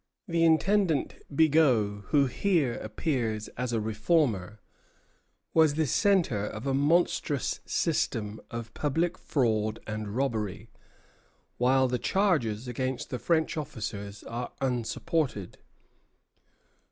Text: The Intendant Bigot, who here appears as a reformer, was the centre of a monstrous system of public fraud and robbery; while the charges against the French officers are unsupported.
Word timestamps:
The 0.27 0.43
Intendant 0.43 1.13
Bigot, 1.29 2.05
who 2.05 2.25
here 2.25 2.73
appears 2.73 3.49
as 3.49 3.71
a 3.71 3.79
reformer, 3.79 4.59
was 5.53 5.75
the 5.75 5.85
centre 5.85 6.43
of 6.43 6.65
a 6.65 6.73
monstrous 6.73 7.59
system 7.67 8.41
of 8.49 8.73
public 8.73 9.15
fraud 9.19 9.79
and 9.85 10.15
robbery; 10.15 10.71
while 11.59 11.87
the 11.87 11.99
charges 11.99 12.67
against 12.67 13.11
the 13.11 13.19
French 13.19 13.57
officers 13.57 14.23
are 14.23 14.51
unsupported. 14.59 15.59